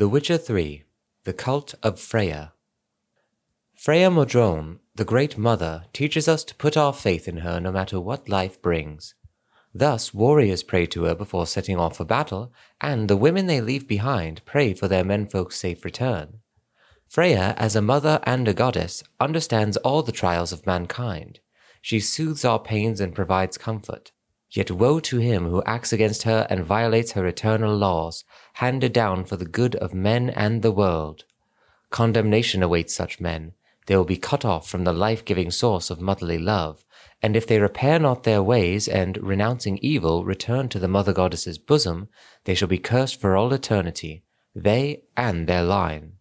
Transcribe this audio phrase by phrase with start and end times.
[0.00, 0.84] The Witcher 3
[1.24, 2.54] The Cult of Freya.
[3.74, 8.00] Freya Modron, the Great Mother, teaches us to put our faith in her no matter
[8.00, 9.14] what life brings.
[9.74, 12.50] Thus, warriors pray to her before setting off for battle,
[12.80, 16.38] and the women they leave behind pray for their menfolk's safe return.
[17.06, 21.40] Freya, as a mother and a goddess, understands all the trials of mankind.
[21.82, 24.12] She soothes our pains and provides comfort.
[24.52, 28.24] Yet woe to him who acts against her and violates her eternal laws,
[28.54, 31.24] handed down for the good of men and the world.
[31.90, 33.52] Condemnation awaits such men.
[33.86, 36.84] They will be cut off from the life giving source of motherly love,
[37.22, 41.58] and if they repair not their ways and, renouncing evil, return to the Mother Goddess's
[41.58, 42.08] bosom,
[42.44, 44.24] they shall be cursed for all eternity,
[44.54, 46.14] they and their line.